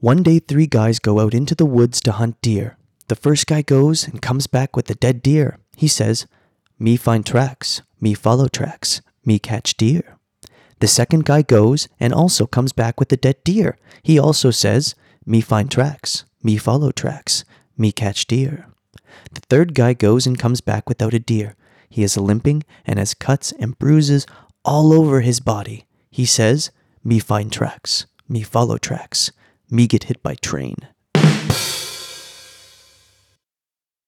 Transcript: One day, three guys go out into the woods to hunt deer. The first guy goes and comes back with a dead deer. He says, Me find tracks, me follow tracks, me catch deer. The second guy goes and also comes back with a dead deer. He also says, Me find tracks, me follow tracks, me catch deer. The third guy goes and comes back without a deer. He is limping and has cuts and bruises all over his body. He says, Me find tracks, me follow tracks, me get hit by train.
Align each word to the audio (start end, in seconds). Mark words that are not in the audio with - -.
One 0.00 0.22
day, 0.22 0.38
three 0.38 0.66
guys 0.66 0.98
go 0.98 1.20
out 1.20 1.34
into 1.34 1.54
the 1.54 1.66
woods 1.66 2.00
to 2.02 2.12
hunt 2.12 2.40
deer. 2.40 2.78
The 3.08 3.14
first 3.14 3.46
guy 3.46 3.60
goes 3.60 4.08
and 4.08 4.22
comes 4.22 4.46
back 4.46 4.74
with 4.74 4.88
a 4.88 4.94
dead 4.94 5.22
deer. 5.22 5.58
He 5.76 5.88
says, 5.88 6.26
Me 6.78 6.96
find 6.96 7.26
tracks, 7.26 7.82
me 8.00 8.14
follow 8.14 8.48
tracks, 8.48 9.02
me 9.26 9.38
catch 9.38 9.76
deer. 9.76 10.16
The 10.78 10.88
second 10.88 11.26
guy 11.26 11.42
goes 11.42 11.86
and 12.00 12.14
also 12.14 12.46
comes 12.46 12.72
back 12.72 12.98
with 12.98 13.12
a 13.12 13.18
dead 13.18 13.44
deer. 13.44 13.76
He 14.02 14.18
also 14.18 14.50
says, 14.50 14.94
Me 15.26 15.42
find 15.42 15.70
tracks, 15.70 16.24
me 16.42 16.56
follow 16.56 16.92
tracks, 16.92 17.44
me 17.76 17.92
catch 17.92 18.26
deer. 18.26 18.68
The 19.32 19.42
third 19.50 19.74
guy 19.74 19.92
goes 19.92 20.26
and 20.26 20.38
comes 20.38 20.62
back 20.62 20.88
without 20.88 21.12
a 21.12 21.18
deer. 21.18 21.56
He 21.90 22.02
is 22.02 22.16
limping 22.16 22.62
and 22.86 22.98
has 22.98 23.12
cuts 23.12 23.52
and 23.52 23.78
bruises 23.78 24.26
all 24.64 24.94
over 24.94 25.20
his 25.20 25.40
body. 25.40 25.84
He 26.10 26.24
says, 26.24 26.70
Me 27.04 27.18
find 27.18 27.52
tracks, 27.52 28.06
me 28.30 28.42
follow 28.42 28.78
tracks, 28.78 29.30
me 29.70 29.86
get 29.86 30.04
hit 30.04 30.22
by 30.22 30.34
train. 30.34 30.76